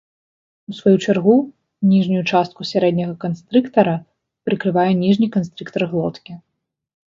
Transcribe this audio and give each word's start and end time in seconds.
У 0.69 0.77
сваю 0.77 0.93
чаргу, 1.07 1.35
ніжнюю 1.91 2.23
частку 2.31 2.67
сярэдняга 2.71 3.13
канстрыктара 3.25 3.95
прыкрывае 4.49 4.89
ніжні 5.05 5.27
канстрыктар 5.39 5.89
глоткі. 5.95 6.31